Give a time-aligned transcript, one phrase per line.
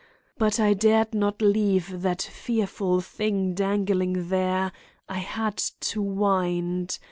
[0.39, 4.71] But I dared not leave that fearful thing dangling there;
[5.07, 5.57] I had
[5.91, 6.97] to wind.